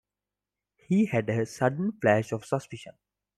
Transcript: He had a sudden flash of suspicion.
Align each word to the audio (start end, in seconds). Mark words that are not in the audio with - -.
He 0.77 1.05
had 1.05 1.29
a 1.29 1.45
sudden 1.45 1.91
flash 1.91 2.31
of 2.31 2.43
suspicion. 2.43 2.93